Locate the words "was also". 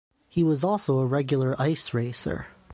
0.43-0.97